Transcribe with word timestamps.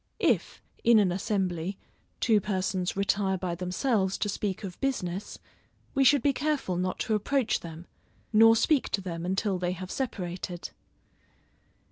If, 0.17 0.63
in 0.83 0.97
an 0.97 1.11
assembly, 1.11 1.77
two 2.19 2.41
persons 2.41 2.97
retire 2.97 3.37
by 3.37 3.53
themselves 3.53 4.17
to 4.17 4.29
speak 4.29 4.63
of 4.63 4.81
business, 4.81 5.37
we 5.93 6.03
should 6.03 6.23
be 6.23 6.33
careful 6.33 6.75
not 6.75 6.97
to 7.01 7.13
approach 7.13 7.59
them, 7.59 7.85
nor 8.33 8.55
speak 8.55 8.89
to 8.93 9.01
them 9.01 9.27
until 9.27 9.59
they 9.59 9.73
have 9.73 9.91
separated. 9.91 10.71